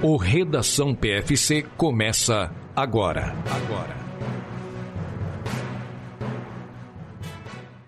[0.00, 3.34] O Redação PFC começa agora.
[3.50, 3.98] Agora.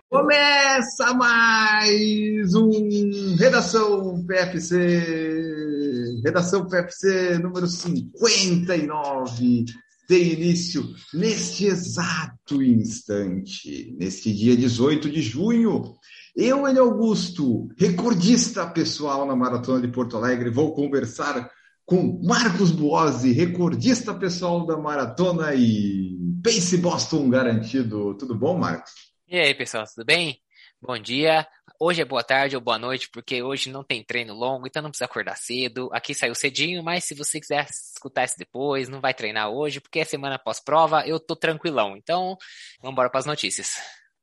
[0.09, 6.21] Começa mais um Redação PFC.
[6.25, 9.67] Redação PFC número 59
[10.09, 15.95] tem início neste exato instante, neste dia 18 de junho.
[16.35, 21.49] Eu, Ele Augusto, recordista pessoal na Maratona de Porto Alegre, vou conversar
[21.91, 28.17] com Marcos Buozzi, recordista pessoal da maratona e Pace Boston garantido.
[28.17, 28.93] Tudo bom, Marcos?
[29.27, 30.39] E aí, pessoal, tudo bem?
[30.81, 31.45] Bom dia.
[31.81, 34.91] Hoje é boa tarde ou boa noite, porque hoje não tem treino longo, então não
[34.91, 35.91] precisa acordar cedo.
[35.93, 39.99] Aqui saiu cedinho, mas se você quiser escutar isso depois, não vai treinar hoje, porque
[39.99, 41.97] é semana pós-prova, eu tô tranquilão.
[41.97, 42.37] Então,
[42.81, 43.75] vamos embora para as notícias.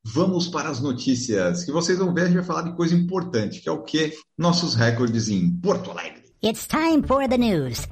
[0.05, 3.59] Vamos para as notícias, que vocês vão ver, a gente vai falar de coisa importante,
[3.59, 4.13] que é o que?
[4.38, 6.26] Nossos recordes em Porto Alegre.
[6.40, 7.88] It's time for the news.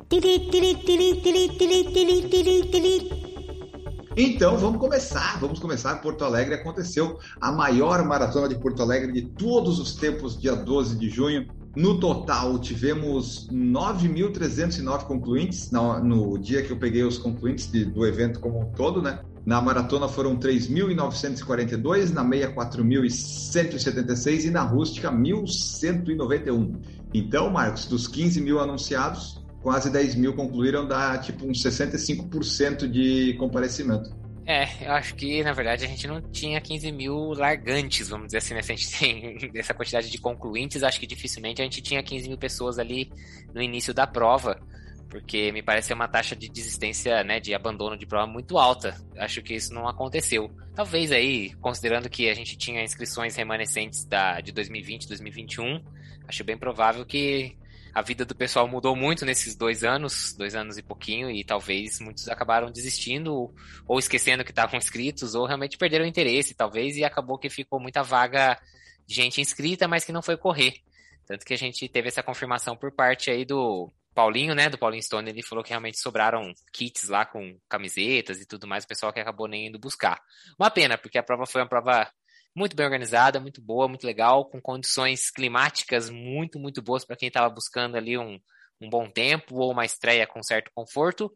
[4.15, 5.95] Então vamos começar, vamos começar.
[5.95, 10.95] Porto Alegre aconteceu a maior maratona de Porto Alegre de todos os tempos, dia 12
[10.95, 11.47] de junho.
[11.75, 18.39] No total, tivemos 9.309 concluintes no, dia que eu peguei os concluintes de, do evento
[18.39, 19.21] como um todo, né?
[19.43, 26.75] Na maratona foram 3.942, na meia 4.176 e na rústica 1.191.
[27.17, 33.35] Então, Marcos, dos 15 mil anunciados, quase 10 mil concluíram, dá tipo uns 65% de
[33.39, 34.13] comparecimento.
[34.45, 38.39] É, eu acho que, na verdade, a gente não tinha 15 mil largantes, vamos dizer
[38.39, 38.61] assim, né?
[38.61, 42.27] Se a gente tem essa quantidade de concluintes, acho que dificilmente a gente tinha 15
[42.27, 43.09] mil pessoas ali
[43.53, 44.59] no início da prova,
[45.15, 49.01] porque me parece uma taxa de desistência, né, de abandono de prova muito alta.
[49.17, 50.51] Acho que isso não aconteceu.
[50.75, 55.81] Talvez aí, considerando que a gente tinha inscrições remanescentes da, de 2020, 2021,
[56.27, 57.57] acho bem provável que
[57.93, 62.01] a vida do pessoal mudou muito nesses dois anos, dois anos e pouquinho, e talvez
[62.01, 63.53] muitos acabaram desistindo
[63.87, 67.79] ou esquecendo que estavam inscritos, ou realmente perderam o interesse, talvez, e acabou que ficou
[67.79, 68.59] muita vaga
[69.07, 70.73] de gente inscrita, mas que não foi correr.
[71.25, 75.03] Tanto que a gente teve essa confirmação por parte aí do Paulinho, né, do Paulinho
[75.03, 79.11] Stone, ele falou que realmente sobraram kits lá com camisetas e tudo mais, o pessoal
[79.11, 80.19] que acabou nem indo buscar.
[80.57, 82.09] Uma pena, porque a prova foi uma prova
[82.55, 87.27] muito bem organizada, muito boa, muito legal, com condições climáticas muito, muito boas para quem
[87.27, 88.39] estava buscando ali um,
[88.81, 91.31] um bom tempo ou uma estreia com certo conforto.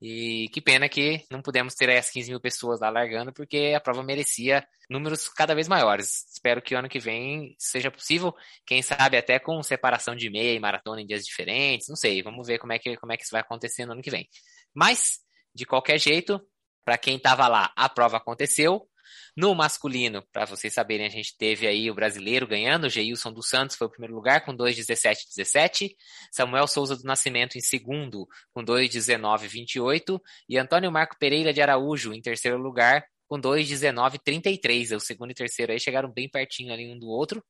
[0.00, 3.80] E que pena que não pudemos ter as 15 mil pessoas lá largando, porque a
[3.80, 6.26] prova merecia números cada vez maiores.
[6.32, 8.34] Espero que o ano que vem seja possível,
[8.66, 12.48] quem sabe até com separação de meia e maratona em dias diferentes, não sei, vamos
[12.48, 14.28] ver como é que, como é que isso vai acontecer no ano que vem.
[14.74, 15.20] Mas,
[15.54, 16.40] de qualquer jeito,
[16.84, 18.88] para quem estava lá, a prova aconteceu,
[19.36, 23.48] no masculino, para vocês saberem, a gente teve aí o brasileiro ganhando, o Geilson dos
[23.48, 25.94] Santos foi o primeiro lugar com 2,17,17,
[26.30, 32.20] Samuel Souza do Nascimento em segundo com 2,19,28 e Antônio Marco Pereira de Araújo em
[32.20, 34.94] terceiro lugar com 2,19,33.
[34.94, 37.42] O segundo e terceiro aí chegaram bem pertinho ali um do outro.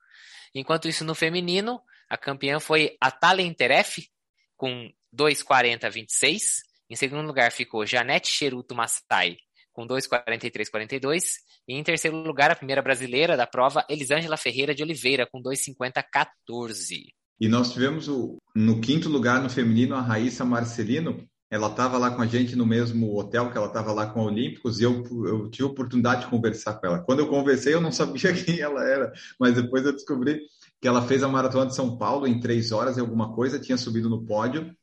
[0.55, 4.07] Enquanto isso, no feminino, a campeã foi a Talenteref
[4.57, 6.61] com 2,40,26.
[6.89, 9.37] Em segundo lugar ficou Janete Cheruto Massai
[9.73, 11.23] com 2,43,42.
[11.67, 17.07] E em terceiro lugar, a primeira brasileira da prova, Elisângela Ferreira de Oliveira, com 2,50,14.
[17.41, 21.27] E nós tivemos o, no quinto lugar no feminino a Raíssa Marcelino.
[21.51, 24.25] Ela estava lá com a gente no mesmo hotel que ela estava lá com a
[24.25, 27.01] Olímpicos e eu, eu tive a oportunidade de conversar com ela.
[27.01, 30.41] Quando eu conversei, eu não sabia quem ela era, mas depois eu descobri
[30.81, 33.77] que ela fez a maratona de São Paulo em três horas e alguma coisa, tinha
[33.77, 34.75] subido no pódio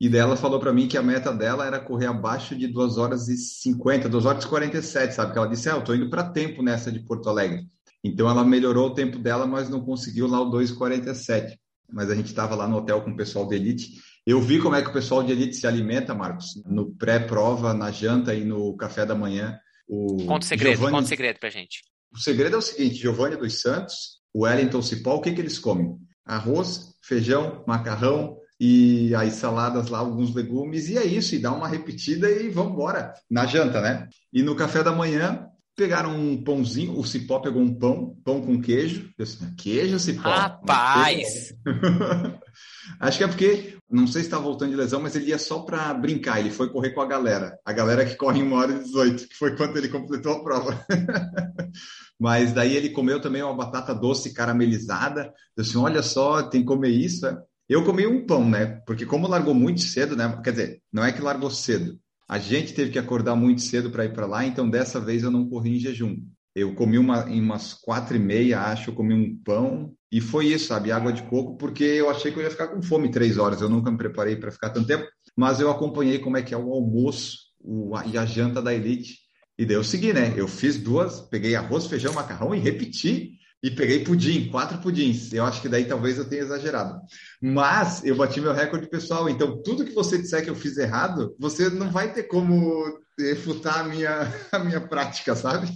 [0.00, 3.28] e dela falou para mim que a meta dela era correr abaixo de 2 horas
[3.28, 5.32] e 50, 2 horas e 47, sabe?
[5.32, 7.66] Que ela disse: "É, eu tô indo para tempo nessa de Porto Alegre".
[8.04, 11.58] Então ela melhorou o tempo dela, mas não conseguiu lá o 2:47.
[11.90, 13.92] Mas a gente estava lá no hotel com o pessoal de elite.
[14.26, 17.90] Eu vi como é que o pessoal de elite se alimenta, Marcos, no pré-prova, na
[17.92, 19.56] janta e no café da manhã.
[19.88, 20.92] O conta o segredo, Giovani...
[20.92, 21.82] conta o segredo pra gente.
[22.12, 25.58] O segredo é o seguinte, Giovanni dos Santos, o Wellington Cipó, o que que eles
[25.58, 25.96] comem?
[26.24, 31.68] Arroz, feijão, macarrão, e aí saladas lá, alguns legumes, e é isso, e dá uma
[31.68, 34.08] repetida e vamos embora, na janta, né?
[34.32, 38.60] E no café da manhã, pegaram um pãozinho, o Cipó pegou um pão, pão com
[38.60, 40.30] queijo, eu disse, queijo, Cipó?
[40.30, 41.54] Rapaz!
[42.98, 45.58] Acho que é porque, não sei se está voltando de lesão, mas ele ia só
[45.58, 48.72] para brincar, ele foi correr com a galera, a galera que corre em 1 hora
[48.72, 50.86] e 18, que foi quando ele completou a prova.
[52.18, 56.66] mas daí ele comeu também uma batata doce caramelizada, eu disse, olha só, tem que
[56.66, 57.36] comer isso, é?
[57.68, 58.80] Eu comi um pão, né?
[58.86, 60.40] Porque como largou muito cedo, né?
[60.42, 61.98] Quer dizer, não é que largou cedo.
[62.28, 65.30] A gente teve que acordar muito cedo para ir para lá, então dessa vez eu
[65.30, 66.16] não corri em jejum.
[66.54, 70.46] Eu comi uma, em umas quatro e meia, acho, eu comi um pão e foi
[70.46, 70.90] isso, sabe?
[70.90, 73.60] Água de coco, porque eu achei que eu ia ficar com fome três horas.
[73.60, 76.56] Eu nunca me preparei para ficar tanto tempo, mas eu acompanhei como é que é
[76.56, 79.18] o almoço o, e a janta da Elite.
[79.58, 80.34] E daí eu segui, né?
[80.36, 83.32] Eu fiz duas, peguei arroz, feijão, macarrão e repeti.
[83.66, 85.32] E peguei pudim, quatro pudins.
[85.32, 87.00] Eu acho que daí talvez eu tenha exagerado.
[87.42, 89.28] Mas eu bati meu recorde pessoal.
[89.28, 93.80] Então, tudo que você disser que eu fiz errado, você não vai ter como refutar
[93.80, 95.66] a minha, a minha prática, sabe?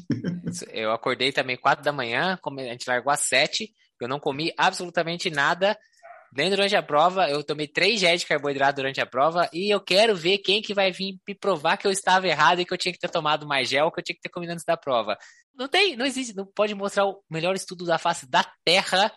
[0.73, 5.29] Eu acordei também quatro da manhã, a gente largou às sete, eu não comi absolutamente
[5.29, 5.77] nada.
[6.33, 9.81] Nem durante a prova, eu tomei três géis de carboidrato durante a prova e eu
[9.81, 12.79] quero ver quem que vai vir me provar que eu estava errado e que eu
[12.79, 15.19] tinha que ter tomado mais gel, que eu tinha que ter comido antes da prova.
[15.61, 19.13] Não tem, não existe, não pode mostrar o melhor estudo da face da Terra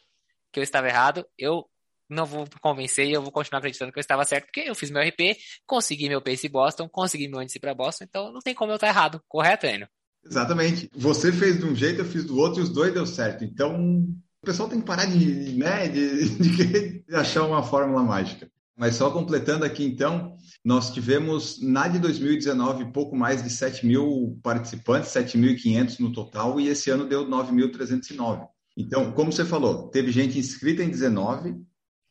[0.52, 1.26] que eu estava errado.
[1.38, 1.66] Eu
[2.10, 4.92] não vou convencer e eu vou continuar acreditando que eu estava certo, porque eu fiz
[4.92, 8.74] meu RP, consegui meu pace Boston, consegui meu índice para Boston, então não tem como
[8.74, 9.22] eu estar errado.
[9.26, 9.88] Correto, Enio?
[10.26, 10.90] Exatamente.
[10.94, 13.46] Você fez de um jeito, eu fiz do outro e os dois deu certo.
[13.46, 14.06] Então,
[14.42, 18.52] o pessoal tem que parar de, né, de, de, de achar uma fórmula mágica.
[18.76, 20.36] Mas só completando aqui, então,
[20.66, 26.68] nós tivemos na de 2019 pouco mais de 7 mil participantes, 7.500 no total, e
[26.68, 28.48] esse ano deu 9.309.
[28.76, 31.56] Então, como você falou, teve gente inscrita em 19,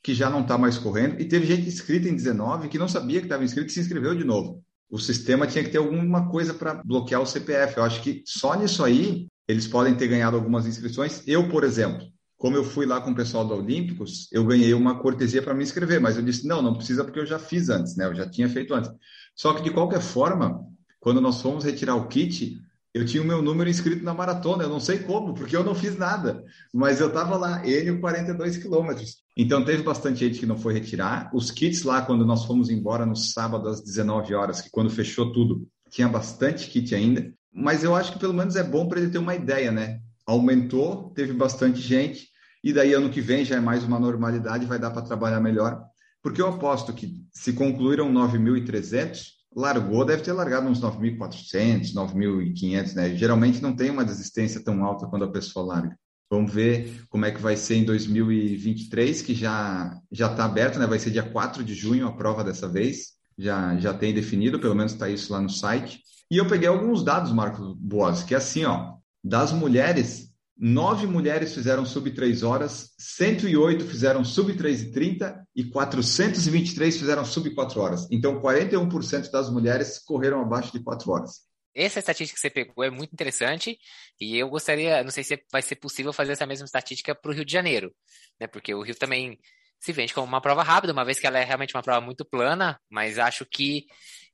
[0.03, 3.21] que já não está mais correndo, e teve gente inscrita em 19 que não sabia
[3.21, 4.63] que estava inscrito e se inscreveu de novo.
[4.91, 7.79] O sistema tinha que ter alguma coisa para bloquear o CPF.
[7.79, 11.23] Eu acho que só nisso aí eles podem ter ganhado algumas inscrições.
[11.27, 12.07] Eu, por exemplo,
[12.43, 15.63] como eu fui lá com o pessoal da Olímpicos, eu ganhei uma cortesia para me
[15.63, 18.05] inscrever, mas eu disse: não, não precisa porque eu já fiz antes, né?
[18.05, 18.91] Eu já tinha feito antes.
[19.33, 20.61] Só que, de qualquer forma,
[20.99, 22.61] quando nós fomos retirar o kit,
[22.93, 25.73] eu tinha o meu número inscrito na maratona, eu não sei como, porque eu não
[25.73, 26.43] fiz nada,
[26.75, 29.19] mas eu estava lá, ele 42 quilômetros.
[29.37, 31.31] Então teve bastante gente que não foi retirar.
[31.33, 35.33] Os kits lá, quando nós fomos embora no sábado às 19 horas, que quando fechou
[35.33, 37.33] tudo, tinha bastante kit ainda.
[37.55, 40.01] Mas eu acho que pelo menos é bom para ele ter uma ideia, né?
[40.27, 42.32] Aumentou, teve bastante gente,
[42.63, 45.83] e daí ano que vem já é mais uma normalidade, vai dar para trabalhar melhor.
[46.23, 49.25] Porque eu aposto que se concluíram 9.300,
[49.55, 53.17] largou, deve ter largado uns 9.400, 9.500, né?
[53.17, 55.99] Geralmente não tem uma desistência tão alta quando a pessoa larga.
[56.31, 60.87] Vamos ver como é que vai ser em 2023, que já já está aberto, né?
[60.87, 63.13] Vai ser dia 4 de junho a prova dessa vez.
[63.37, 66.01] Já, já tem definido, pelo menos está isso lá no site.
[66.31, 71.55] E eu peguei alguns dados, Marcos Boas, que é assim, ó, das mulheres, Nove mulheres
[71.55, 77.81] fizeram sub 3 horas, 108 fizeram sub 3 e 30 e 423 fizeram sub 4
[77.81, 78.09] horas.
[78.11, 81.41] Então, 41% das mulheres correram abaixo de 4 horas.
[81.75, 83.79] Essa estatística que você pegou é muito interessante
[84.21, 87.35] e eu gostaria, não sei se vai ser possível fazer essa mesma estatística para o
[87.35, 87.95] Rio de Janeiro,
[88.39, 88.47] né?
[88.47, 89.39] Porque o Rio também
[89.81, 92.25] se vende como uma prova rápida, uma vez que ela é realmente uma prova muito
[92.25, 93.87] plana, mas acho que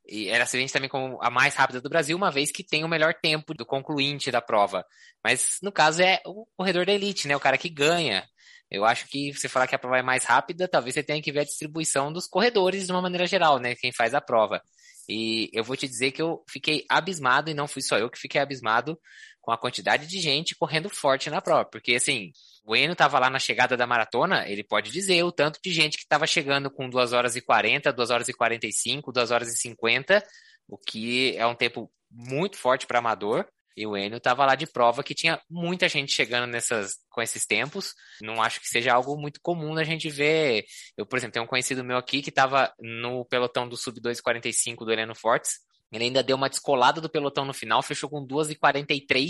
[0.05, 2.89] e se vende também como a mais rápida do Brasil, uma vez que tem o
[2.89, 4.83] melhor tempo do concluinte da prova.
[5.23, 7.35] Mas no caso é o corredor da elite, né?
[7.35, 8.27] O cara que ganha.
[8.71, 11.31] Eu acho que você falar que a prova é mais rápida, talvez você tenha que
[11.31, 13.75] ver a distribuição dos corredores de uma maneira geral, né?
[13.75, 14.61] Quem faz a prova.
[15.07, 18.19] E eu vou te dizer que eu fiquei abismado, e não fui só eu que
[18.19, 18.99] fiquei abismado
[19.41, 21.65] com a quantidade de gente correndo forte na prova.
[21.65, 22.31] Porque, assim,
[22.65, 25.97] o Eno estava lá na chegada da maratona, ele pode dizer o tanto de gente
[25.97, 29.57] que estava chegando com 2 horas e 40, 2 horas e 45, 2 horas e
[29.57, 30.23] 50,
[30.67, 33.45] o que é um tempo muito forte para amador.
[33.75, 37.45] E o Enio estava lá de prova que tinha muita gente chegando nessas, com esses
[37.45, 37.93] tempos.
[38.21, 40.65] Não acho que seja algo muito comum a gente ver.
[40.97, 44.83] Eu, por exemplo, tenho um conhecido meu aqui que estava no pelotão do Sub 245
[44.83, 45.59] do Heleno Fortes.
[45.93, 49.29] Ele ainda deu uma descolada do pelotão no final, fechou com 2,43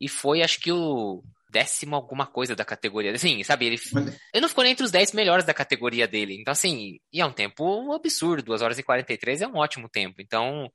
[0.00, 3.12] e foi, acho que, o décimo alguma coisa da categoria.
[3.12, 3.80] Assim, sabe, ele,
[4.32, 6.36] ele não ficou nem entre os 10 melhores da categoria dele.
[6.40, 8.42] Então, assim, e é um tempo absurdo.
[8.42, 10.20] 2 horas e 43 é um ótimo tempo.
[10.20, 10.70] Então,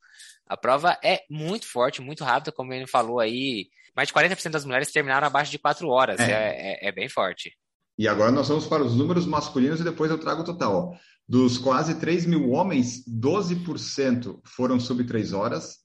[0.48, 3.68] a prova é muito forte, muito rápida, como ele falou aí.
[3.96, 6.20] Mais de 40% das mulheres terminaram abaixo de 4 horas.
[6.20, 6.32] É.
[6.32, 7.52] É, é, é bem forte.
[7.98, 10.76] E agora nós vamos para os números masculinos e depois eu trago o total.
[10.76, 10.98] Ó.
[11.28, 15.81] Dos quase 3 mil homens, 12% foram sub 3 horas,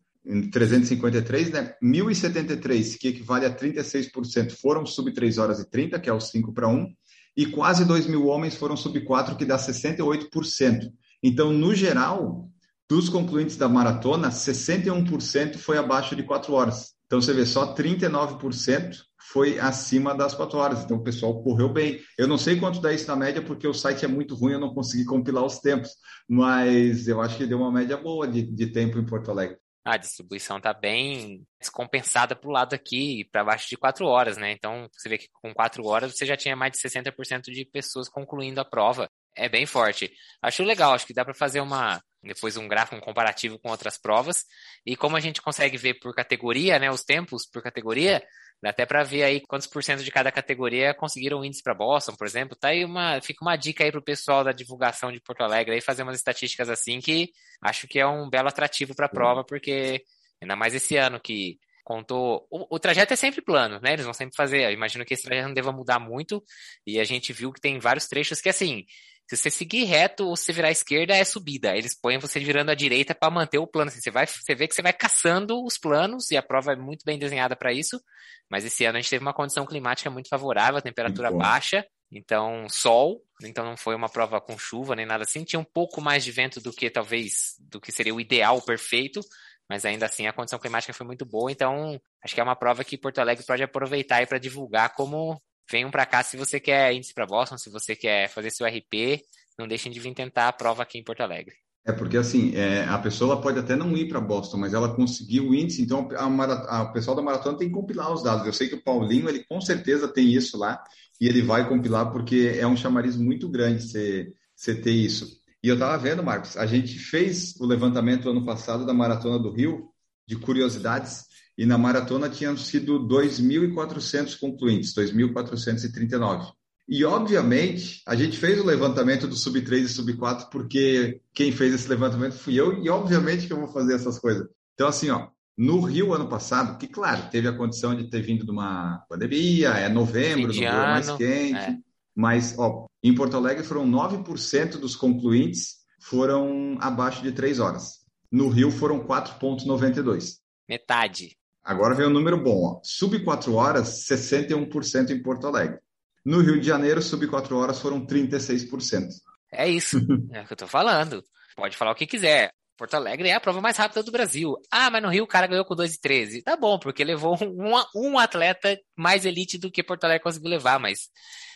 [0.50, 1.74] 353, né?
[1.82, 6.52] 1.073, que equivale a 36%, foram sub 3 horas e 30, que é o 5
[6.52, 6.88] para 1,
[7.36, 10.90] e quase 2 mil homens foram sub 4, que dá 68%.
[11.22, 12.48] Então, no geral,
[12.88, 16.94] dos concluintes da maratona, 61% foi abaixo de 4 horas.
[17.06, 18.96] Então, você vê, só 39%
[19.30, 20.82] foi acima das 4 horas.
[20.82, 22.00] Então, o pessoal correu bem.
[22.18, 24.60] Eu não sei quanto dá isso na média, porque o site é muito ruim, eu
[24.60, 25.90] não consegui compilar os tempos,
[26.28, 29.96] mas eu acho que deu uma média boa de, de tempo em Porto Alegre a
[29.96, 34.50] distribuição está bem descompensada para o lado aqui, para baixo de 4 horas, né?
[34.50, 38.08] Então, você vê que com 4 horas você já tinha mais de 60% de pessoas
[38.08, 39.08] concluindo a prova.
[39.36, 40.12] É bem forte.
[40.42, 43.98] Acho legal, acho que dá para fazer uma depois um gráfico um comparativo com outras
[43.98, 44.44] provas.
[44.84, 48.22] E como a gente consegue ver por categoria, né, os tempos por categoria,
[48.62, 52.14] dá até para ver aí quantos por cento de cada categoria conseguiram índice para Boston,
[52.16, 52.56] por exemplo.
[52.56, 55.80] Tá aí uma, fica uma dica aí pro pessoal da divulgação de Porto Alegre aí
[55.80, 57.30] fazer umas estatísticas assim que
[57.62, 60.02] acho que é um belo atrativo para a prova, porque
[60.40, 62.48] ainda mais esse ano que contou.
[62.50, 63.92] O, o, trajeto é sempre plano, né?
[63.92, 64.62] Eles vão sempre fazer.
[64.64, 66.42] Eu imagino que esse trajeto não deva mudar muito.
[66.84, 68.84] E a gente viu que tem vários trechos que, assim,
[69.28, 71.76] se você seguir reto ou se virar à esquerda, é subida.
[71.76, 73.88] Eles põem você virando à direita para manter o plano.
[73.88, 76.76] Assim, você, vai, você vê que você vai caçando os planos e a prova é
[76.76, 78.00] muito bem desenhada para isso.
[78.48, 83.20] Mas esse ano a gente teve uma condição climática muito favorável, temperatura baixa, então sol.
[83.42, 85.42] Então não foi uma prova com chuva nem nada assim.
[85.42, 89.20] Tinha um pouco mais de vento do que talvez do que seria o ideal perfeito
[89.68, 92.84] mas ainda assim a condição climática foi muito boa, então acho que é uma prova
[92.84, 97.14] que Porto Alegre pode aproveitar para divulgar como venham para cá se você quer índice
[97.14, 99.22] para Boston, se você quer fazer seu RP,
[99.58, 101.54] não deixem de vir tentar a prova aqui em Porto Alegre.
[101.84, 105.50] É porque assim, é, a pessoa pode até não ir para Boston, mas ela conseguiu
[105.50, 108.44] o índice, então a, a, pessoal da maratona tem que compilar os dados.
[108.44, 110.82] Eu sei que o Paulinho, ele com certeza tem isso lá,
[111.20, 115.40] e ele vai compilar porque é um chamariz muito grande você ter isso.
[115.62, 119.52] E eu estava vendo, Marcos, a gente fez o levantamento ano passado da Maratona do
[119.52, 119.88] Rio,
[120.26, 121.25] de curiosidades,
[121.56, 126.52] e na maratona tinham sido 2.400 concluintes, 2.439.
[126.88, 131.88] E, obviamente, a gente fez o levantamento do Sub-3 e Sub-4 porque quem fez esse
[131.88, 134.46] levantamento fui eu, e obviamente que eu vou fazer essas coisas.
[134.74, 138.44] Então, assim, ó, no Rio, ano passado, que, claro, teve a condição de ter vindo
[138.44, 141.78] de uma pandemia, é novembro, no mais quente, é.
[142.14, 148.04] mas, ó, em Porto Alegre foram 9% dos concluintes foram abaixo de 3 horas.
[148.30, 150.36] No Rio foram 4,92.
[150.68, 151.36] Metade.
[151.66, 152.76] Agora vem um número bom.
[152.76, 152.80] Ó.
[152.84, 155.80] Sub 4 horas, 61% em Porto Alegre.
[156.24, 159.08] No Rio de Janeiro, sub 4 horas foram 36%.
[159.52, 159.98] É isso.
[160.30, 161.24] é o que eu tô falando.
[161.56, 162.52] Pode falar o que quiser.
[162.76, 164.54] Porto Alegre é a prova mais rápida do Brasil.
[164.70, 166.44] Ah, mas no Rio o cara ganhou com 2,13.
[166.44, 170.78] Tá bom, porque levou um, um atleta mais elite do que Porto Alegre conseguiu levar,
[170.78, 171.08] mas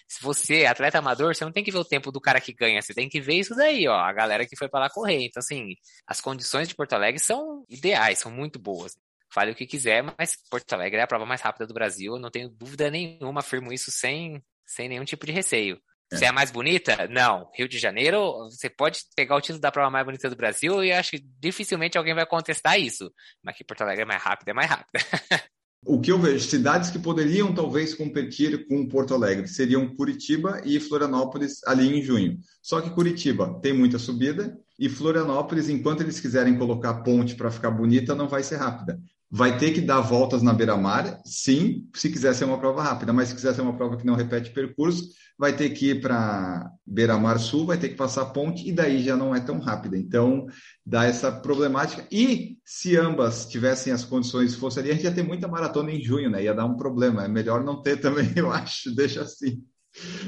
[0.09, 2.53] se você é atleta amador, você não tem que ver o tempo do cara que
[2.53, 5.27] ganha, você tem que ver isso daí, ó, a galera que foi para lá correr.
[5.27, 5.75] Então, assim,
[6.05, 8.97] as condições de Porto Alegre são ideais, são muito boas.
[9.33, 12.31] Fale o que quiser, mas Porto Alegre é a prova mais rápida do Brasil, não
[12.31, 15.81] tenho dúvida nenhuma, afirmo isso sem, sem nenhum tipo de receio.
[16.13, 16.17] É.
[16.17, 17.07] Você é mais bonita?
[17.09, 17.49] Não.
[17.55, 20.93] Rio de Janeiro, você pode pegar o título da prova mais bonita do Brasil e
[20.93, 23.13] acho que dificilmente alguém vai contestar isso.
[23.43, 24.99] Mas que Porto Alegre é mais rápida, é mais rápida.
[25.83, 30.79] O que eu vejo, cidades que poderiam talvez competir com Porto Alegre seriam Curitiba e
[30.79, 32.39] Florianópolis ali em junho.
[32.63, 37.71] Só que Curitiba tem muita subida e Florianópolis, enquanto eles quiserem colocar ponte para ficar
[37.71, 39.01] bonita, não vai ser rápida.
[39.31, 43.29] Vai ter que dar voltas na beira-mar, sim, se quiser ser uma prova rápida, mas
[43.29, 45.09] se quiser ser uma prova que não repete percurso,
[45.39, 49.17] vai ter que ir para beira-mar sul, vai ter que passar ponte e daí já
[49.17, 49.97] não é tão rápida.
[49.97, 50.47] Então,
[50.85, 52.07] dá essa problemática.
[52.13, 56.03] E se ambas tivessem as condições, fosse ali, a gente ia ter muita maratona em
[56.03, 56.43] junho, né?
[56.43, 57.25] Ia dar um problema.
[57.25, 58.95] É melhor não ter também, eu acho.
[58.95, 59.65] Deixa assim.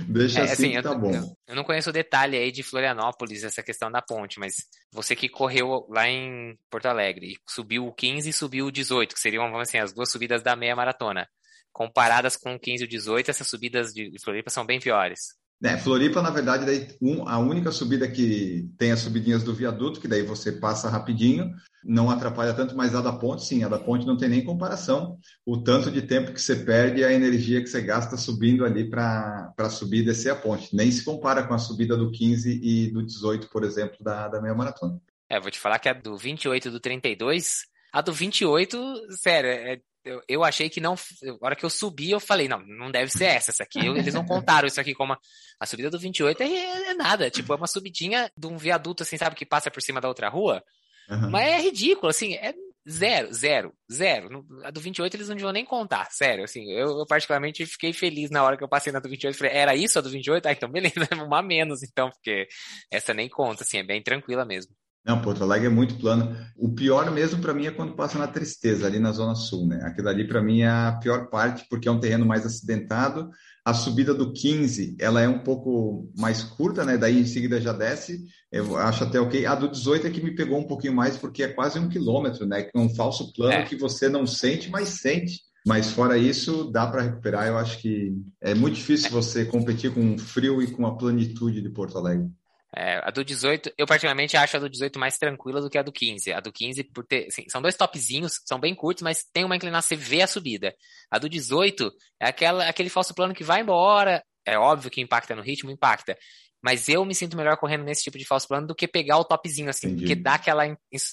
[0.08, 1.14] Deixa é, assim, assim tá eu, bom.
[1.14, 4.54] Eu, eu, não conheço o detalhe aí de Florianópolis, essa questão da ponte, mas
[4.92, 9.20] você que correu lá em Porto Alegre, subiu o 15 e subiu o 18, que
[9.20, 11.28] seriam, vamos assim, as duas subidas da meia maratona.
[11.72, 15.34] Comparadas com o 15 e o 18, essas subidas de Floripa são bem piores.
[15.64, 20.00] É, Floripa, na verdade, daí, um, a única subida que tem as subidinhas do viaduto,
[20.00, 21.54] que daí você passa rapidinho,
[21.84, 25.18] não atrapalha tanto, mas a da ponte, sim, a da ponte não tem nem comparação.
[25.46, 28.90] O tanto de tempo que você perde e a energia que você gasta subindo ali
[28.90, 30.74] para subir e descer a ponte.
[30.74, 34.42] Nem se compara com a subida do 15 e do 18, por exemplo, da, da
[34.42, 35.00] meia maratona.
[35.28, 38.78] É, vou te falar que a do 28 e do 32, a do 28,
[39.10, 40.94] sério, é, eu, eu, achei que não.
[41.22, 43.50] Na hora que eu subi, eu falei, não, não deve ser essa.
[43.50, 45.12] Essa aqui, eu, eles não contaram isso aqui como.
[45.12, 45.18] A,
[45.60, 47.30] a subida do 28 é, é nada.
[47.30, 50.28] Tipo, é uma subidinha de um viaduto, assim, sabe, que passa por cima da outra
[50.28, 50.62] rua.
[51.08, 51.30] Uhum.
[51.30, 52.54] Mas é ridículo, assim, é
[52.88, 54.44] zero, zero, zero.
[54.64, 56.70] A do 28 eles não deviam nem contar, sério, assim.
[56.72, 59.36] Eu, eu, particularmente fiquei feliz na hora que eu passei na do 28.
[59.36, 60.46] Falei, era isso a do 28?
[60.46, 60.94] Ah, então beleza,
[61.24, 62.46] uma menos, então, porque
[62.90, 64.72] essa nem conta, assim, é bem tranquila mesmo.
[65.04, 66.36] Não, Porto Alegre é muito plano.
[66.56, 69.80] O pior mesmo para mim é quando passa na Tristeza, ali na Zona Sul, né?
[69.84, 73.28] Aquilo ali para mim é a pior parte, porque é um terreno mais acidentado.
[73.64, 76.96] A subida do 15, ela é um pouco mais curta, né?
[76.96, 78.24] Daí em seguida já desce.
[78.50, 79.44] Eu acho até ok.
[79.44, 82.46] A do 18 é que me pegou um pouquinho mais, porque é quase um quilômetro,
[82.46, 82.68] né?
[82.72, 83.64] É um falso plano é.
[83.64, 85.40] que você não sente, mas sente.
[85.66, 87.46] Mas fora isso, dá para recuperar.
[87.46, 91.60] Eu acho que é muito difícil você competir com o frio e com a planitude
[91.60, 92.28] de Porto Alegre.
[92.74, 95.82] É, a do 18, eu particularmente acho a do 18 mais tranquila do que a
[95.82, 96.32] do 15.
[96.32, 97.26] A do 15, por ter.
[97.26, 100.74] Assim, são dois topzinhos, são bem curtos, mas tem uma inclinação, você vê a subida.
[101.10, 104.24] A do 18 é aquela, aquele falso plano que vai embora.
[104.46, 106.16] É óbvio que impacta no ritmo, impacta.
[106.62, 109.24] mas eu me sinto melhor correndo nesse tipo de falso plano do que pegar o
[109.24, 110.02] topzinho, assim, Entendi.
[110.02, 110.64] porque dá aquela,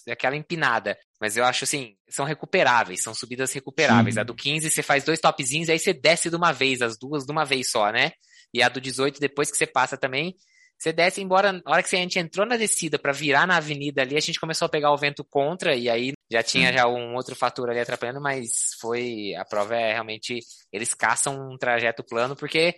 [0.10, 0.98] aquela empinada.
[1.20, 4.16] Mas eu acho assim, são recuperáveis, são subidas recuperáveis.
[4.16, 4.22] Sim.
[4.22, 7.26] A do 15 você faz dois topzinhos, aí você desce de uma vez, as duas
[7.26, 8.14] de uma vez só, né?
[8.54, 10.36] E a do 18, depois que você passa também,
[10.80, 11.52] você desce embora.
[11.52, 14.40] Na hora que a gente entrou na descida para virar na avenida ali, a gente
[14.40, 17.80] começou a pegar o vento contra, e aí já tinha já um outro fator ali
[17.80, 19.36] atrapalhando, mas foi.
[19.36, 20.40] A prova é realmente.
[20.72, 22.76] Eles caçam um trajeto plano, porque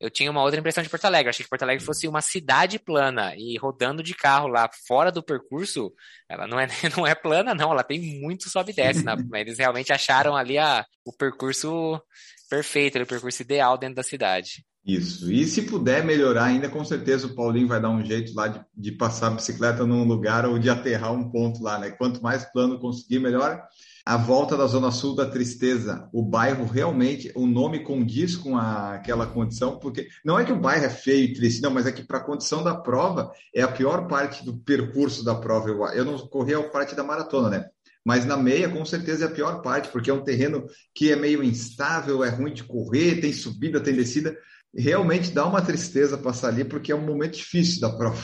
[0.00, 1.26] eu tinha uma outra impressão de Porto Alegre.
[1.26, 5.12] Eu achei que Porto Alegre fosse uma cidade plana e rodando de carro lá fora
[5.12, 5.92] do percurso,
[6.28, 6.66] ela não é,
[6.96, 7.72] não é plana, não.
[7.72, 9.04] Ela tem muito sobe e desce.
[9.04, 9.14] né?
[9.28, 12.00] Mas Eles realmente acharam ali a, o percurso
[12.48, 14.64] perfeito, o percurso ideal dentro da cidade.
[14.84, 15.30] Isso.
[15.30, 18.60] E se puder melhorar ainda, com certeza o Paulinho vai dar um jeito lá de,
[18.74, 21.90] de passar a bicicleta num lugar ou de aterrar um ponto lá, né?
[21.90, 23.62] Quanto mais plano conseguir, melhor.
[24.06, 28.94] A volta da Zona Sul da Tristeza, o bairro realmente, o nome condiz com a,
[28.94, 31.92] aquela condição, porque não é que o bairro é feio e triste, não, mas é
[31.92, 35.68] que para a condição da prova é a pior parte do percurso da prova.
[35.68, 37.66] Eu, eu não corri a parte da maratona, né?
[38.04, 41.16] Mas na meia, com certeza, é a pior parte, porque é um terreno que é
[41.16, 44.34] meio instável, é ruim de correr, tem subida, tem descida.
[44.74, 48.20] Realmente dá uma tristeza passar ali, porque é um momento difícil da prova.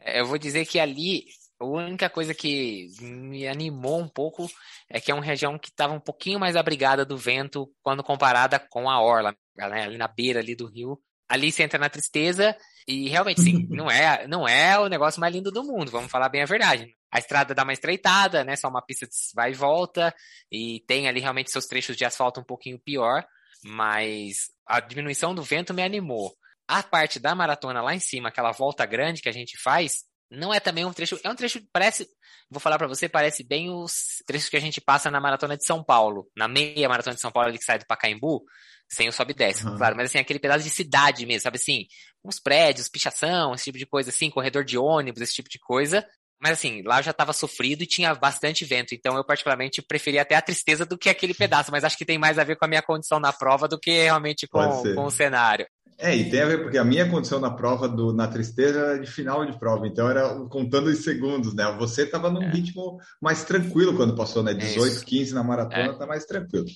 [0.00, 1.24] É, Eu vou dizer que ali,
[1.60, 4.48] a única coisa que me animou um pouco
[4.88, 8.58] é que é uma região que estava um pouquinho mais abrigada do vento quando comparada
[8.58, 11.00] com a orla, né, ali na beira ali do rio.
[11.28, 15.34] Ali você entra na tristeza e realmente sim, não é, não é o negócio mais
[15.34, 16.94] lindo do mundo, vamos falar bem a verdade.
[17.10, 20.14] A estrada dá uma estreitada, né, só uma pista de vai e volta
[20.50, 23.24] e tem ali realmente seus trechos de asfalto um pouquinho pior,
[23.64, 26.36] mas a diminuição do vento me animou.
[26.68, 30.52] A parte da maratona lá em cima, aquela volta grande que a gente faz, não
[30.52, 32.08] é também um trecho, é um trecho parece,
[32.50, 35.64] vou falar para você, parece bem os trechos que a gente passa na maratona de
[35.64, 38.42] São Paulo, na meia maratona de São Paulo ali que sai do Pacaembu,
[38.88, 39.76] sem o sobe e desce, Uhum.
[39.76, 41.86] claro, mas assim, aquele pedaço de cidade mesmo, sabe assim,
[42.24, 46.04] uns prédios, pichação, esse tipo de coisa assim, corredor de ônibus, esse tipo de coisa.
[46.46, 50.36] Mas assim, lá já estava sofrido e tinha bastante vento, então eu particularmente preferia até
[50.36, 52.68] a tristeza do que aquele pedaço, mas acho que tem mais a ver com a
[52.68, 54.94] minha condição na prova do que realmente Pode com, ser.
[54.94, 55.66] com o cenário.
[55.98, 58.98] É, e tem a ver, porque a minha condição na prova do, na tristeza era
[59.00, 61.64] de final de prova, então era contando os segundos, né?
[61.80, 62.50] Você estava num É.
[62.52, 64.54] ritmo mais tranquilo quando passou, né?
[64.54, 65.04] 18, Isso.
[65.04, 65.98] 15 na maratona, É.
[65.98, 66.66] tá mais tranquilo.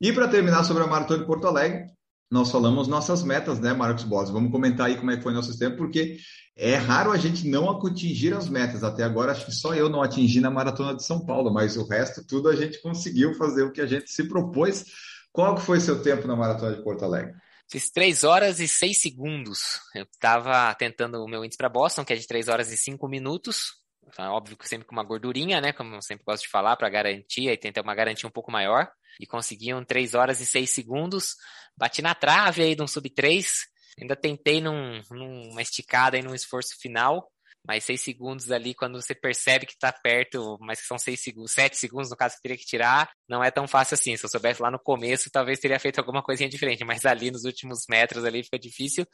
[0.00, 1.84] E para terminar sobre a maratona de Porto Alegre,
[2.30, 4.30] nós falamos nossas metas, né, Marcos Boss?
[4.30, 6.18] Vamos comentar aí como é que foi nosso tempo, porque
[6.56, 8.84] é raro a gente não atingir as metas.
[8.84, 11.86] Até agora, acho que só eu não atingi na maratona de São Paulo, mas o
[11.86, 14.84] resto tudo a gente conseguiu fazer o que a gente se propôs.
[15.32, 17.34] Qual que foi seu tempo na maratona de Porto Alegre?
[17.70, 19.80] Fiz 3 horas e 6 segundos.
[19.94, 23.08] Eu estava tentando o meu índice para Boston, que é de 3 horas e 5
[23.08, 23.79] minutos.
[24.12, 25.72] Então, óbvio que sempre com uma gordurinha, né?
[25.72, 28.90] Como eu sempre gosto de falar, para garantir, aí tenta uma garantia um pouco maior.
[29.18, 31.34] E conseguiam 3 horas e 6 segundos.
[31.76, 33.66] Bati na trave aí de um sub 3.
[34.00, 37.30] Ainda tentei num, numa esticada aí num esforço final.
[37.66, 41.52] Mas 6 segundos ali, quando você percebe que tá perto, mas que são 6 segundos,
[41.52, 44.16] 7 segundos no caso que teria que tirar, não é tão fácil assim.
[44.16, 47.44] Se eu soubesse lá no começo, talvez teria feito alguma coisinha diferente, mas ali nos
[47.44, 49.06] últimos metros ali fica difícil.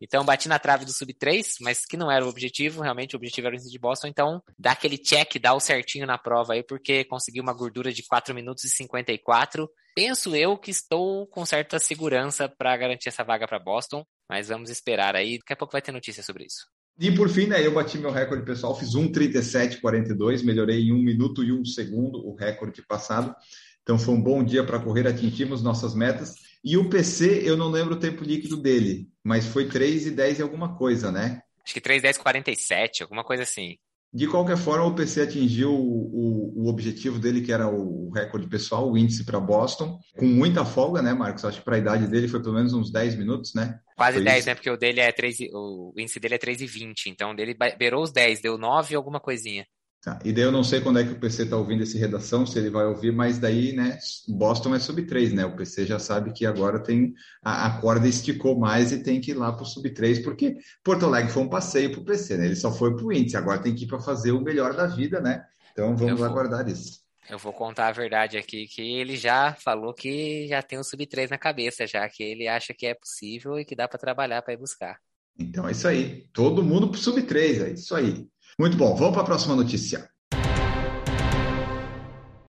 [0.00, 3.18] Então bati na trave do sub 3, mas que não era o objetivo, realmente o
[3.18, 6.54] objetivo era o índice de Boston, então dá aquele check, dá o certinho na prova
[6.54, 9.68] aí, porque consegui uma gordura de 4 minutos e 54.
[9.94, 14.70] Penso eu que estou com certa segurança para garantir essa vaga para Boston, mas vamos
[14.70, 16.79] esperar aí, daqui a pouco vai ter notícia sobre isso.
[16.98, 21.42] E por fim, né, eu bati meu recorde pessoal, fiz 1,37,42, melhorei em um minuto
[21.42, 23.34] e um segundo o recorde passado.
[23.82, 26.34] Então foi um bom dia para correr, atingimos nossas metas.
[26.62, 30.38] E o PC, eu não lembro o tempo líquido dele, mas foi 3 e 10
[30.38, 31.40] e alguma coisa, né?
[31.64, 33.78] Acho que 3,10,47, alguma coisa assim.
[34.12, 38.48] De qualquer forma, o PC atingiu o, o, o objetivo dele, que era o recorde
[38.48, 41.44] pessoal, o índice para Boston, com muita folga, né, Marcos?
[41.44, 43.78] Acho que para a idade dele foi pelo menos uns 10 minutos, né?
[43.96, 44.48] Quase Foi 10, isso.
[44.48, 44.54] né?
[44.56, 47.06] Porque o dele é 3, e- o índice dele é 3,20.
[47.06, 49.64] Então dele beirou os 10, deu 9 e alguma coisinha.
[50.02, 50.18] Tá.
[50.24, 52.58] E daí eu não sei quando é que o PC está ouvindo esse redação, se
[52.58, 55.44] ele vai ouvir, mas daí, né, Boston é sub 3, né?
[55.44, 59.32] O PC já sabe que agora tem a, a corda esticou mais e tem que
[59.32, 62.38] ir lá para o sub 3, porque Porto Alegre foi um passeio para o PC,
[62.38, 62.46] né?
[62.46, 64.86] Ele só foi para o índice, agora tem que ir para fazer o melhor da
[64.86, 65.44] vida, né?
[65.72, 66.26] Então vamos vou.
[66.26, 67.00] aguardar isso.
[67.28, 71.06] Eu vou contar a verdade aqui, que ele já falou que já tem o sub
[71.06, 74.40] 3 na cabeça, já que ele acha que é possível e que dá para trabalhar
[74.40, 74.98] para ir buscar.
[75.38, 76.26] Então é isso aí.
[76.32, 78.26] Todo mundo para o sub 3, é isso aí.
[78.60, 80.06] Muito bom, vamos para a próxima notícia.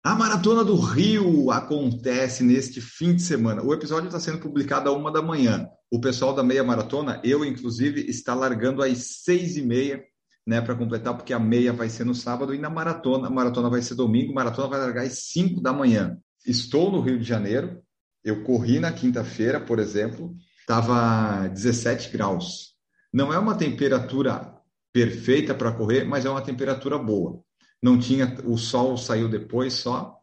[0.03, 3.63] A Maratona do Rio acontece neste fim de semana.
[3.63, 5.69] O episódio está sendo publicado à uma da manhã.
[5.91, 10.03] O pessoal da meia maratona, eu inclusive, está largando às seis e meia,
[10.47, 13.69] né, para completar, porque a meia vai ser no sábado e na maratona, a maratona
[13.69, 16.17] vai ser domingo, a maratona vai largar às cinco da manhã.
[16.47, 17.79] Estou no Rio de Janeiro.
[18.25, 22.71] Eu corri na quinta-feira, por exemplo, estava 17 graus.
[23.13, 24.60] Não é uma temperatura
[24.93, 27.41] perfeita para correr, mas é uma temperatura boa.
[27.83, 30.17] Não tinha, o sol saiu depois só.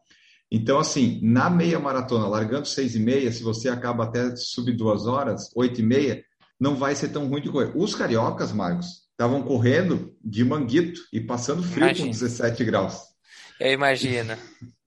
[0.50, 5.06] Então, assim, na meia maratona, largando seis e meia, se você acaba até sub duas
[5.06, 6.24] horas, oito e meia,
[6.58, 7.72] não vai ser tão ruim de correr.
[7.74, 12.06] Os cariocas, Marcos, estavam correndo de manguito e passando frio Imagina.
[12.06, 13.00] com 17 graus.
[13.60, 14.36] Eu imagino.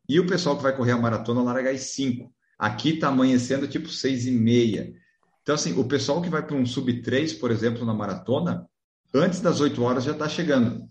[0.07, 2.33] E o pessoal que vai correr a maratona larga às 5.
[2.57, 4.93] Aqui está amanhecendo tipo 6 e meia.
[5.41, 8.67] Então, assim, o pessoal que vai para um sub 3, por exemplo, na maratona,
[9.13, 10.83] antes das 8 horas já está chegando.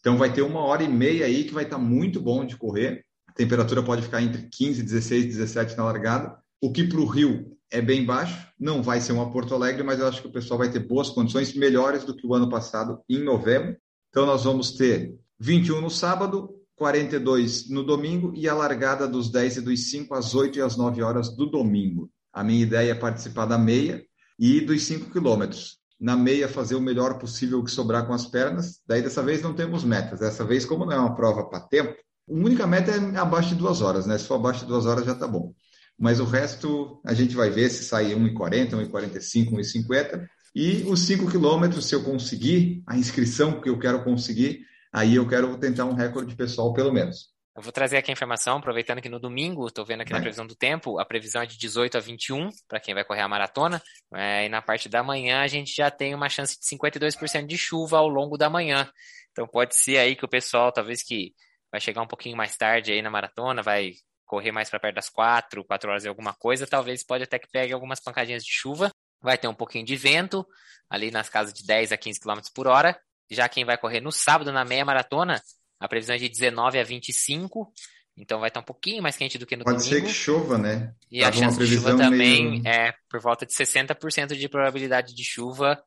[0.00, 2.56] Então, vai ter uma hora e meia aí que vai estar tá muito bom de
[2.56, 3.04] correr.
[3.26, 6.36] A temperatura pode ficar entre 15, 16, 17 na largada.
[6.60, 10.00] O que para o Rio é bem baixo, não vai ser uma Porto Alegre, mas
[10.00, 13.00] eu acho que o pessoal vai ter boas condições, melhores do que o ano passado,
[13.08, 13.76] em novembro.
[14.08, 19.58] Então, nós vamos ter 21 no sábado, 42 no domingo e a largada dos 10
[19.58, 22.10] e dos 5 às 8 e às 9 horas do domingo.
[22.32, 24.02] A minha ideia é participar da meia
[24.38, 25.78] e dos 5 quilômetros.
[26.00, 28.80] Na meia, fazer o melhor possível que sobrar com as pernas.
[28.86, 30.20] Daí, dessa vez, não temos metas.
[30.20, 33.54] Dessa vez, como não é uma prova para tempo, a única meta é abaixo de
[33.56, 34.16] duas horas, né?
[34.16, 35.52] Se for abaixo de duas horas, já está bom.
[35.98, 40.26] Mas o resto, a gente vai ver se sai 1,40, 1,45, 1,50.
[40.54, 44.60] E os 5 quilômetros, se eu conseguir a inscrição que eu quero conseguir,
[44.92, 47.37] aí eu quero tentar um recorde pessoal, pelo menos.
[47.58, 50.46] Eu vou trazer aqui a informação, aproveitando que no domingo, estou vendo aqui na previsão
[50.46, 53.82] do tempo, a previsão é de 18 a 21 para quem vai correr a maratona.
[54.14, 57.58] É, e na parte da manhã a gente já tem uma chance de 52% de
[57.58, 58.88] chuva ao longo da manhã.
[59.32, 61.34] Então pode ser aí que o pessoal, talvez que
[61.68, 63.90] vai chegar um pouquinho mais tarde aí na maratona, vai
[64.24, 67.48] correr mais para perto das 4, 4 horas e alguma coisa, talvez pode até que
[67.50, 68.88] pegue algumas pancadinhas de chuva.
[69.20, 70.46] Vai ter um pouquinho de vento,
[70.88, 72.96] ali nas casas de 10 a 15 km por hora.
[73.28, 75.42] Já quem vai correr no sábado na meia maratona,
[75.80, 77.72] a previsão é de 19 a 25,
[78.16, 79.94] então vai estar um pouquinho mais quente do que no Pode domingo.
[79.94, 80.92] Pode ser que chova, né?
[81.10, 82.68] E Tava a chance de chuva também meio...
[82.68, 85.80] é por volta de 60% de probabilidade de chuva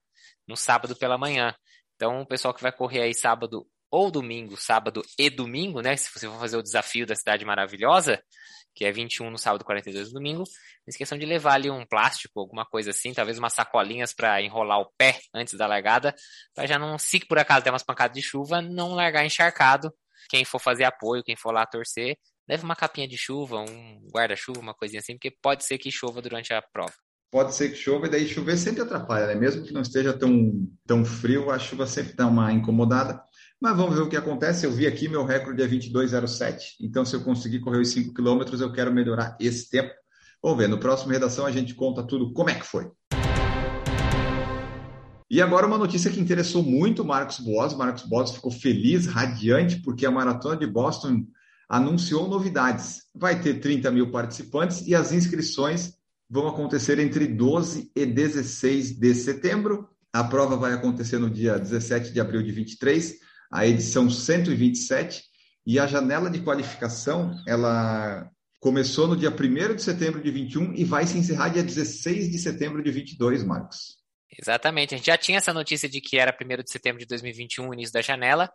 [0.48, 1.54] no sábado pela manhã.
[1.96, 5.98] Então, o pessoal que vai correr aí sábado ou domingo, sábado e domingo, né?
[5.98, 8.24] Se você for fazer o desafio da cidade maravilhosa,
[8.82, 12.40] que é 21 no sábado, 42 no domingo, não esqueçam de levar ali um plástico,
[12.40, 16.16] alguma coisa assim, talvez umas sacolinhas para enrolar o pé antes da largada,
[16.56, 19.94] para já não, se por acaso der umas pancadas de chuva, não largar encharcado.
[20.28, 22.18] Quem for fazer apoio, quem for lá torcer,
[22.50, 26.20] leve uma capinha de chuva, um guarda-chuva, uma coisinha assim, porque pode ser que chova
[26.20, 26.96] durante a prova
[27.32, 29.36] pode ser que chova, e daí chover sempre atrapalha, né?
[29.36, 30.52] Mesmo que não esteja tão,
[30.86, 33.24] tão frio, a chuva sempre dá uma incomodada.
[33.62, 34.66] Mas vamos ver o que acontece.
[34.66, 36.78] Eu vi aqui, meu recorde é 22,07.
[36.82, 39.94] Então, se eu conseguir correr os 5 quilômetros, eu quero melhorar esse tempo.
[40.42, 42.90] Vamos ver, no próximo Redação a gente conta tudo como é que foi.
[45.30, 47.76] E agora uma notícia que interessou muito o Marcos Boas.
[47.76, 51.24] Marcos Boas ficou feliz, radiante, porque a Maratona de Boston
[51.70, 53.04] anunciou novidades.
[53.14, 55.94] Vai ter 30 mil participantes e as inscrições
[56.28, 59.88] vão acontecer entre 12 e 16 de setembro.
[60.12, 65.24] A prova vai acontecer no dia 17 de abril de 23 a edição 127,
[65.66, 70.84] e a janela de qualificação, ela começou no dia 1 de setembro de 21 e
[70.84, 74.00] vai se encerrar dia 16 de setembro de 22, Marcos.
[74.40, 77.68] Exatamente, a gente já tinha essa notícia de que era 1 de setembro de 2021
[77.68, 78.50] o início da janela,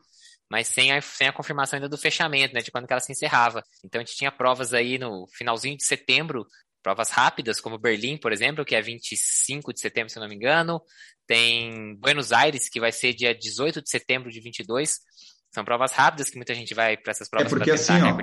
[0.50, 3.62] mas sem a, sem a confirmação ainda do fechamento, né, de quando ela se encerrava.
[3.84, 6.46] Então a gente tinha provas aí no finalzinho de setembro,
[6.82, 10.80] provas rápidas, como Berlim, por exemplo, que é 25 de setembro, se não me engano.
[11.26, 14.98] Tem Buenos Aires, que vai ser dia 18 de setembro de 22.
[15.52, 17.46] São provas rápidas que muita gente vai para essas provas.
[17.46, 18.16] É porque assim, ó,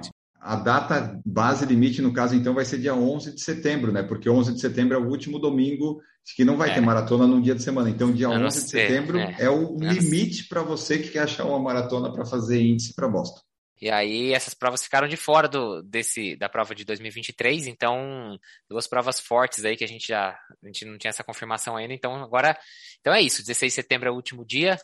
[0.43, 4.03] a data base limite, no caso, então, vai ser dia 11 de setembro, né?
[4.03, 6.01] Porque 11 de setembro é o último domingo
[6.35, 6.73] que não vai é.
[6.73, 7.89] ter maratona num dia de semana.
[7.89, 11.59] Então, dia 11 de setembro é, é o limite para você que quer achar uma
[11.59, 13.39] maratona para fazer índice para Boston.
[13.81, 18.37] E aí essas provas ficaram de fora do, desse, da prova de 2023, então
[18.69, 21.93] duas provas fortes aí que a gente já a gente não tinha essa confirmação ainda,
[21.93, 22.57] então agora
[23.01, 24.79] então é isso, 16 de setembro é o último dia,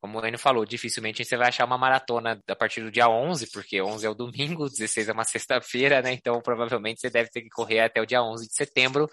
[0.00, 3.50] como o Enio falou, dificilmente você vai achar uma maratona a partir do dia 11,
[3.52, 6.12] porque 11 é o domingo, 16 é uma sexta-feira, né?
[6.12, 9.08] Então provavelmente você deve ter que correr até o dia 11 de setembro,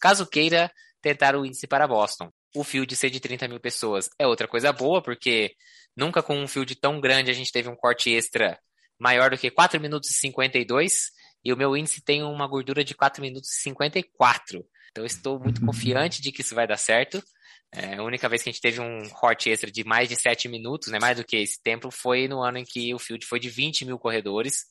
[0.00, 2.28] caso queira tentar o índice para Boston.
[2.54, 5.54] O field ser de 30 mil pessoas é outra coisa boa, porque
[5.96, 8.58] nunca com um field tão grande a gente teve um corte extra
[9.02, 11.10] maior do que 4 minutos e 52
[11.44, 14.64] e o meu índice tem uma gordura de 4 minutos e 54.
[14.92, 15.66] Então estou muito uhum.
[15.66, 17.20] confiante de que isso vai dar certo.
[17.74, 20.48] É, a única vez que a gente teve um hot extra de mais de 7
[20.48, 23.40] minutos, né, mais do que esse tempo, foi no ano em que o field foi
[23.40, 24.66] de 20 mil corredores.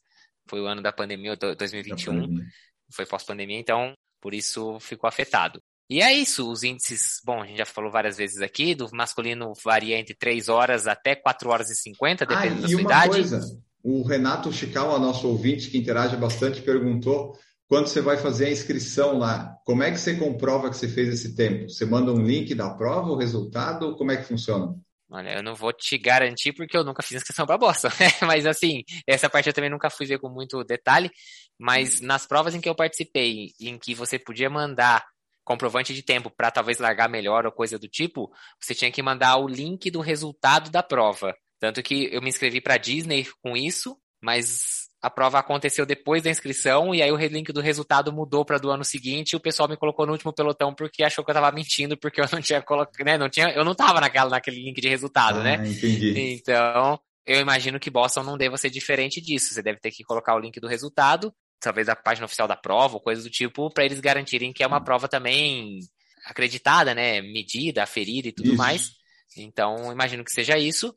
[0.48, 2.14] Foi o ano da pandemia, 2021.
[2.14, 2.46] Pandemia.
[2.94, 5.62] Foi pós-pandemia, então por isso ficou afetado.
[5.90, 9.52] E é isso, os índices, bom, a gente já falou várias vezes aqui, do masculino
[9.62, 13.10] varia entre 3 horas até 4 horas e 50, dependendo ah, da sua idade.
[13.10, 18.52] Coisa, o Renato Chical, nosso ouvinte que interage bastante, perguntou quando você vai fazer a
[18.52, 21.70] inscrição lá, como é que você comprova que você fez esse tempo?
[21.70, 24.76] Você manda um link da prova, o resultado, ou como é que funciona?
[25.10, 28.12] Olha, eu não vou te garantir porque eu nunca fiz inscrição para Boston, né?
[28.28, 31.10] mas assim, essa parte eu também nunca fui ver com muito detalhe,
[31.58, 35.06] mas nas provas em que eu participei, em que você podia mandar
[35.44, 39.38] comprovante de tempo para talvez largar melhor ou coisa do tipo, você tinha que mandar
[39.38, 41.34] o link do resultado da prova.
[41.62, 46.30] Tanto que eu me inscrevi para Disney com isso, mas a prova aconteceu depois da
[46.32, 49.70] inscrição e aí o link do resultado mudou para do ano seguinte e o pessoal
[49.70, 52.64] me colocou no último pelotão porque achou que eu tava mentindo porque eu não tinha
[52.64, 55.56] colocado, né, não tinha, eu não tava naquela, naquele link de resultado, ah, né?
[55.56, 56.34] Entendi.
[56.34, 59.54] Então, eu imagino que Boston não deva ser diferente disso.
[59.54, 62.96] Você deve ter que colocar o link do resultado, talvez da página oficial da prova
[62.96, 65.80] ou coisa do tipo, para eles garantirem que é uma prova também
[66.26, 68.58] acreditada, né, medida, aferida e tudo isso.
[68.58, 68.92] mais.
[69.38, 70.94] Então, imagino que seja isso.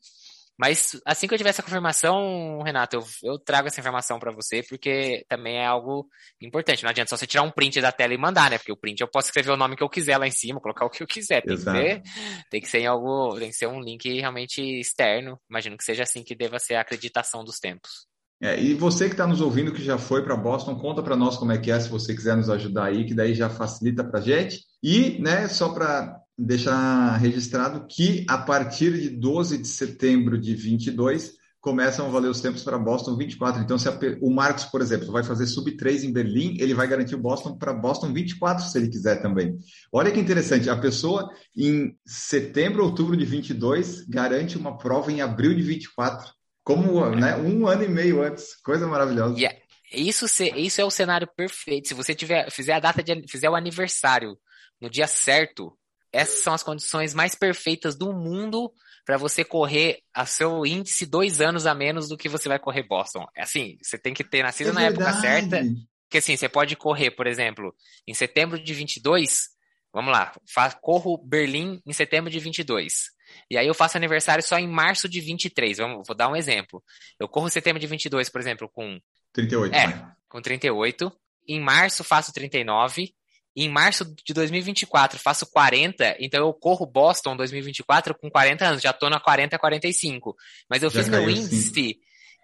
[0.58, 4.62] Mas assim que eu tiver essa confirmação, Renato, eu, eu trago essa informação para você,
[4.62, 6.08] porque também é algo
[6.40, 6.82] importante.
[6.82, 8.58] Não adianta só você tirar um print da tela e mandar, né?
[8.58, 10.86] Porque o print eu posso escrever o nome que eu quiser lá em cima, colocar
[10.86, 11.42] o que eu quiser.
[11.42, 12.02] Tem, que ser,
[12.50, 15.40] tem que ser em algo, tem que ser um link realmente externo.
[15.50, 18.06] Imagino que seja assim que deva ser a acreditação dos tempos.
[18.40, 21.36] É, e você que está nos ouvindo, que já foi para Boston, conta para nós
[21.36, 24.20] como é que é, se você quiser nos ajudar aí, que daí já facilita para
[24.20, 24.60] gente.
[24.82, 31.34] E, né, só para deixar registrado que a partir de 12 de setembro de 22
[31.64, 33.62] começam a valer os tempos para Boston 24.
[33.62, 36.86] Então, se a, o Marcos, por exemplo, vai fazer sub 3 em Berlim, ele vai
[36.86, 39.56] garantir o Boston para Boston 24, se ele quiser também.
[39.90, 45.54] Olha que interessante, a pessoa em setembro, outubro de 22 garante uma prova em abril
[45.54, 46.30] de 24.
[46.62, 48.60] Como né, um ano e meio antes.
[48.62, 49.38] Coisa maravilhosa.
[49.38, 49.58] Yeah.
[49.90, 51.88] Isso, isso é o cenário perfeito.
[51.88, 54.36] Se você tiver, fizer a data de fizer o aniversário
[54.80, 55.72] no dia certo,
[56.14, 58.72] essas são as condições mais perfeitas do mundo
[59.04, 62.84] para você correr a seu índice dois anos a menos do que você vai correr
[62.84, 63.26] Boston.
[63.36, 65.62] É assim, você tem que ter nascido é na época certa.
[66.04, 67.74] Porque assim, você pode correr, por exemplo,
[68.06, 69.48] em setembro de 22,
[69.92, 70.32] vamos lá,
[70.80, 73.12] corro Berlim em setembro de 22.
[73.50, 75.78] E aí eu faço aniversário só em março de 23.
[75.78, 76.82] Vamos, vou dar um exemplo.
[77.18, 79.00] Eu corro setembro de 22, por exemplo, com
[79.32, 79.74] 38.
[79.74, 80.12] É, né?
[80.28, 81.12] com 38.
[81.48, 83.12] Em março faço 39
[83.56, 88.92] em março de 2024 faço 40, então eu corro Boston 2024 com 40 anos, já
[88.92, 90.36] tô na 40 45.
[90.68, 91.94] Mas eu já fiz meu índice sim.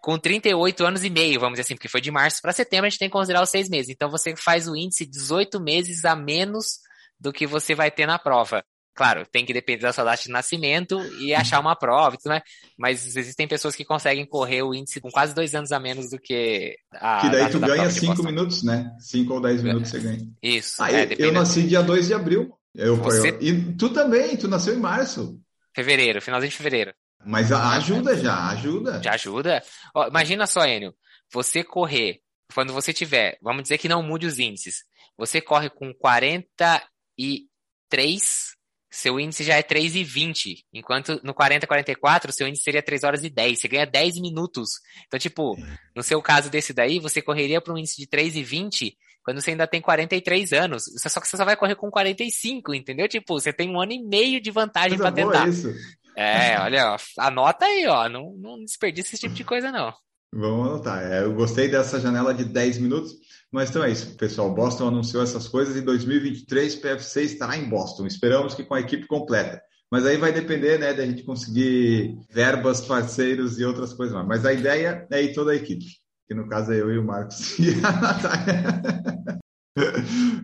[0.00, 2.88] com 38 anos e meio, vamos dizer assim, porque foi de março para setembro, a
[2.88, 3.90] gente tem que considerar os seis meses.
[3.90, 6.78] Então você faz o índice 18 meses a menos
[7.18, 8.64] do que você vai ter na prova.
[9.00, 12.42] Claro, tem que depender da sua data de nascimento e achar uma prova, né?
[12.76, 16.18] Mas existem pessoas que conseguem correr o índice com quase dois anos a menos do
[16.18, 17.22] que a.
[17.22, 18.94] Que daí tu ganha cinco minutos, né?
[18.98, 20.18] Cinco ou dez minutos você ganha.
[20.42, 20.82] Isso.
[20.82, 22.54] Ah, é, eu, eu nasci dia 2 de abril.
[22.74, 23.30] Eu, você...
[23.30, 25.40] eu, e tu também, tu nasceu em março.
[25.74, 26.92] Fevereiro, finalzinho de fevereiro.
[27.24, 29.00] Mas ajuda já, ajuda.
[29.02, 29.62] Já ajuda.
[29.94, 30.94] Ó, imagina só, Enio,
[31.32, 32.20] você correr,
[32.54, 34.84] quando você tiver, vamos dizer que não mude os índices,
[35.16, 38.59] você corre com 43
[38.90, 40.64] seu índice já é 3,20.
[40.72, 43.60] Enquanto no 40, 44, seu índice seria 3 horas e 10.
[43.60, 44.68] Você ganha 10 minutos.
[45.06, 45.56] Então, tipo,
[45.94, 49.66] no seu caso desse daí, você correria para um índice de 3,20 quando você ainda
[49.66, 50.84] tem 43 anos.
[50.96, 53.06] Só que você só vai correr com 45, entendeu?
[53.06, 55.48] Tipo, você tem um ano e meio de vantagem para tentar.
[55.48, 55.72] Isso.
[56.16, 58.08] É, olha, ó, anota aí, ó.
[58.08, 59.92] Não, não desperdiça esse tipo de coisa, não.
[60.32, 61.02] Vamos anotar.
[61.02, 63.12] É, eu gostei dessa janela de 10 minutos.
[63.52, 64.54] Mas então é isso, pessoal.
[64.54, 68.06] Boston anunciou essas coisas e 2023 PFC estará em Boston.
[68.06, 69.60] Esperamos que com a equipe completa.
[69.90, 74.28] Mas aí vai depender, né, da gente conseguir verbas, parceiros e outras coisas mais.
[74.28, 75.84] Mas a ideia é ir toda a equipe,
[76.28, 79.40] que no caso é eu e o Marcos e a Natália.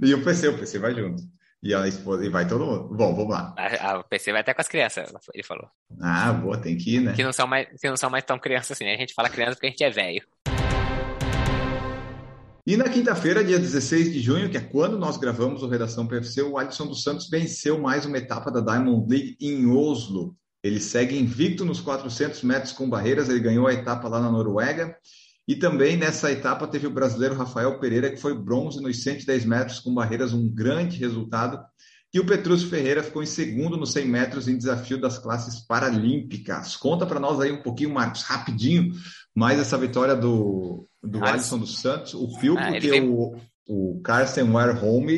[0.03, 1.23] e o PC, o PC vai junto.
[1.63, 2.95] E a esposa, e vai todo mundo.
[2.95, 3.55] Bom, vamos lá.
[3.57, 5.69] A, PC vai até com as crianças, ele falou.
[6.01, 7.13] Ah, boa, tem que ir, né?
[7.13, 8.95] Que não são mais, que não são mais tão crianças assim, né?
[8.95, 10.23] A gente fala criança porque a gente é velho.
[12.67, 16.43] E na quinta-feira, dia 16 de junho, que é quando nós gravamos o Redação PFC,
[16.43, 20.37] o Alisson dos Santos venceu mais uma etapa da Diamond League em Oslo.
[20.65, 24.97] Ele segue invicto nos 400 metros com barreiras, ele ganhou a etapa lá na Noruega.
[25.47, 29.79] E também nessa etapa teve o brasileiro Rafael Pereira, que foi bronze nos 110 metros
[29.79, 31.61] com barreiras, um grande resultado.
[32.13, 36.75] E o Petrúcio Ferreira ficou em segundo nos 100 metros em desafio das classes paralímpicas.
[36.75, 38.91] Conta para nós aí um pouquinho, Marcos, rapidinho,
[39.33, 43.09] mais essa vitória do, do Alisson dos Santos, o Phil, ah, porque vem...
[43.09, 45.09] o, o Carson Warholm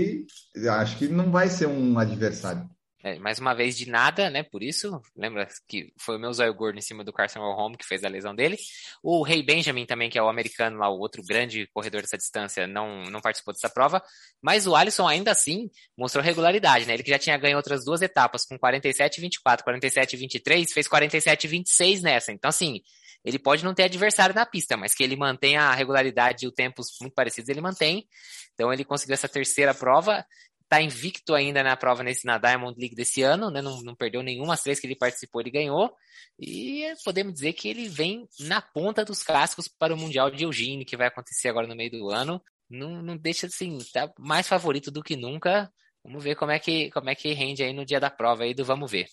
[0.70, 2.68] acho que não vai ser um adversário.
[3.00, 4.42] É, mais uma vez de nada, né?
[4.42, 7.86] Por isso, lembra que foi o meu zóio gordo em cima do Carson Warholm que
[7.86, 8.56] fez a lesão dele.
[9.02, 12.66] O Rei Benjamin também, que é o americano lá, o outro grande corredor dessa distância,
[12.66, 14.02] não, não participou dessa prova.
[14.42, 16.94] Mas o Alisson ainda assim mostrou regularidade, né?
[16.94, 21.46] Ele que já tinha ganho outras duas etapas com 47 24, 47 23, fez 47
[21.46, 22.32] 26 nessa.
[22.32, 22.80] Então assim,
[23.28, 26.52] ele pode não ter adversário na pista, mas que ele mantém a regularidade e o
[26.52, 28.08] tempos muito parecidos, ele mantém.
[28.54, 30.24] Então ele conseguiu essa terceira prova,
[30.62, 33.60] está invicto ainda na prova nesse, na Diamond League desse ano, né?
[33.60, 35.94] não, não perdeu nenhuma, as três que ele participou, ele ganhou.
[36.38, 40.86] E podemos dizer que ele vem na ponta dos cascos para o Mundial de Eugene,
[40.86, 42.42] que vai acontecer agora no meio do ano.
[42.70, 45.70] Não, não deixa assim, tá mais favorito do que nunca.
[46.02, 48.54] Vamos ver como é que como é que rende aí no dia da prova aí
[48.54, 49.06] do vamos ver.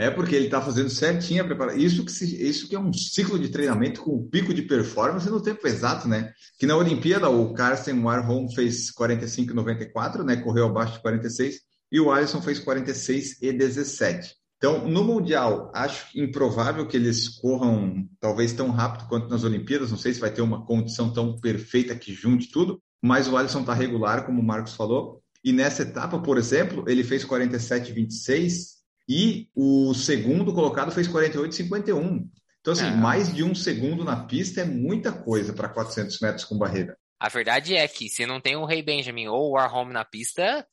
[0.00, 1.78] É porque ele está fazendo certinho a preparação.
[1.78, 5.42] Isso que, se, isso que é um ciclo de treinamento com pico de performance no
[5.42, 6.32] tempo exato, né?
[6.58, 10.36] Que na Olimpíada o Carsten Warholm fez 45,94, né?
[10.36, 11.56] Correu abaixo de 46,
[11.92, 14.34] e o Alisson fez 46 e 17.
[14.56, 19.90] Então, no Mundial, acho improvável que eles corram talvez tão rápido quanto nas Olimpíadas.
[19.90, 23.60] Não sei se vai ter uma condição tão perfeita que junte tudo, mas o Alisson
[23.60, 25.22] está regular, como o Marcos falou.
[25.44, 32.28] E nessa etapa, por exemplo, ele fez 47,26 e o segundo colocado fez 48,51.
[32.60, 32.90] Então, assim, é.
[32.90, 36.96] mais de um segundo na pista é muita coisa para 400 metros com barreira.
[37.18, 40.66] A verdade é que se não tem o Rei Benjamin ou o Warholm na pista,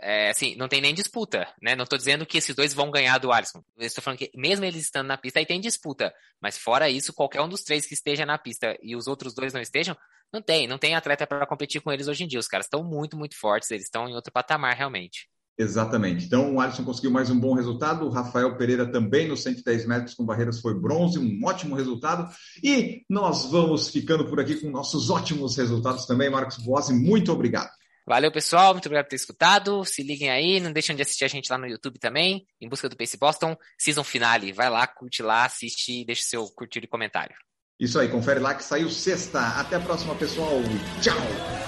[0.00, 1.74] é, assim, não tem nem disputa, né?
[1.74, 3.64] Não estou dizendo que esses dois vão ganhar do Alisson.
[3.78, 6.14] Estou falando que mesmo eles estando na pista, aí tem disputa.
[6.40, 9.52] Mas fora isso, qualquer um dos três que esteja na pista e os outros dois
[9.52, 9.96] não estejam,
[10.32, 10.68] não tem.
[10.68, 12.38] Não tem atleta para competir com eles hoje em dia.
[12.38, 13.70] Os caras estão muito, muito fortes.
[13.70, 15.28] Eles estão em outro patamar, realmente.
[15.58, 16.24] Exatamente.
[16.24, 18.06] Então, o Alisson conseguiu mais um bom resultado.
[18.06, 22.32] O Rafael Pereira também nos 110 metros com barreiras foi bronze, um ótimo resultado.
[22.62, 26.30] E nós vamos ficando por aqui com nossos ótimos resultados também.
[26.30, 27.70] Marcos Boazzi, muito obrigado.
[28.06, 28.72] Valeu, pessoal.
[28.72, 29.84] Muito obrigado por ter escutado.
[29.84, 30.60] Se liguem aí.
[30.60, 33.56] Não deixem de assistir a gente lá no YouTube também, em busca do Pace Boston.
[33.76, 34.52] Season Finale.
[34.52, 37.34] Vai lá, curte lá, assiste e deixe seu curtir e comentário.
[37.80, 39.40] Isso aí, confere lá que saiu sexta.
[39.40, 40.62] Até a próxima, pessoal.
[41.02, 41.67] Tchau!